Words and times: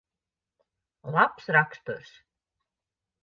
Labs 1.15 1.45
raksturs. 1.57 2.13